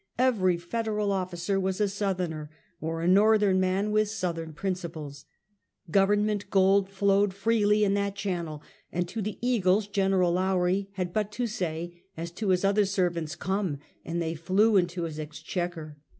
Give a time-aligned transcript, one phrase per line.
[0.17, 5.25] Every federal officer was a South erner, or a N^orthern man with Southern principles.
[5.91, 10.13] Government gold flowed freely in that channel, and to the eagles Gen.
[10.13, 15.03] Lowrie had but to say, as to liis other servants," come," and they flew into
[15.03, 15.99] his exchequer.